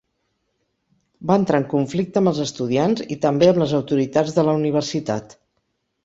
[1.31, 5.37] Va entrar en conflicte amb els estudiants i també amb les autoritats de la Universitat.